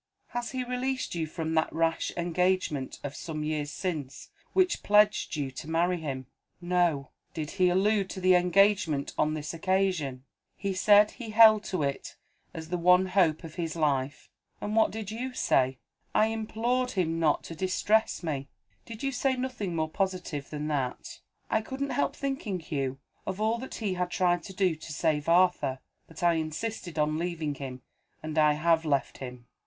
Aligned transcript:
"Has 0.29 0.49
he 0.49 0.63
released 0.63 1.13
you 1.13 1.27
from 1.27 1.53
that 1.53 1.71
rash 1.71 2.11
engagement, 2.17 2.99
of 3.03 3.15
some 3.15 3.43
years 3.43 3.69
since, 3.69 4.31
which 4.53 4.81
pledged 4.81 5.35
you 5.35 5.51
to 5.51 5.69
marry 5.69 5.99
him?" 6.01 6.25
"No." 6.59 7.11
"Did 7.35 7.51
he 7.51 7.69
allude 7.69 8.09
to 8.09 8.19
the 8.19 8.33
engagement, 8.33 9.13
on 9.15 9.35
this 9.35 9.53
occasion?" 9.53 10.23
"He 10.57 10.73
said 10.73 11.11
he 11.11 11.29
held 11.29 11.63
to 11.65 11.83
it 11.83 12.15
as 12.51 12.69
the 12.69 12.79
one 12.79 13.05
hope 13.05 13.43
of 13.43 13.53
his 13.61 13.75
life." 13.75 14.27
"And 14.59 14.75
what 14.75 14.89
did 14.89 15.11
you 15.11 15.35
say?" 15.35 15.77
"I 16.15 16.25
implored 16.29 16.89
him 16.97 17.19
not 17.19 17.43
to 17.43 17.55
distress 17.55 18.23
me." 18.23 18.47
"Did 18.87 19.03
you 19.03 19.11
say 19.11 19.35
nothing 19.35 19.75
more 19.75 19.87
positive 19.87 20.49
than 20.49 20.67
that?" 20.69 21.19
"I 21.47 21.61
couldn't 21.61 21.91
help 21.91 22.15
thinking, 22.15 22.59
Hugh, 22.59 22.97
of 23.27 23.39
all 23.39 23.59
that 23.59 23.75
he 23.75 23.93
had 23.93 24.09
tried 24.09 24.41
to 24.45 24.53
do 24.53 24.73
to 24.75 24.91
save 24.93 25.29
Arthur. 25.29 25.77
But 26.07 26.23
I 26.23 26.33
insisted 26.33 26.97
on 26.97 27.19
leaving 27.19 27.53
him 27.53 27.83
and 28.23 28.35
I 28.39 28.53
have 28.53 28.83
left 28.83 29.19
him." 29.19 29.45